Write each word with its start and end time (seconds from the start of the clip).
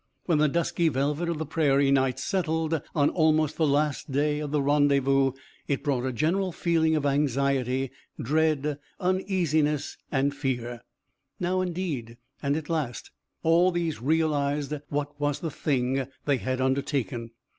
When 0.25 0.39
the 0.39 0.49
dusky 0.49 0.89
velvet 0.89 1.29
of 1.29 1.37
the 1.37 1.45
prairie 1.45 1.91
night 1.91 2.17
settled 2.17 2.81
on 2.95 3.11
almost 3.11 3.55
the 3.57 3.67
last 3.67 4.11
day 4.11 4.39
of 4.39 4.49
the 4.49 4.59
rendezvous 4.59 5.33
it 5.67 5.83
brought 5.83 6.07
a 6.07 6.11
general 6.11 6.51
feeling 6.51 6.95
of 6.95 7.05
anxiety, 7.05 7.91
dread, 8.19 8.79
uneasiness, 8.99 9.97
fear. 10.31 10.81
Now, 11.39 11.61
indeed, 11.61 12.17
and 12.41 12.57
at 12.57 12.67
last, 12.67 13.11
all 13.43 13.69
these 13.69 14.01
realized 14.01 14.73
what 14.89 15.19
was 15.21 15.39
the 15.39 15.51
thing 15.51 15.93
that 15.93 16.09
they 16.25 16.37
had 16.37 16.59
undertaken. 16.61 17.29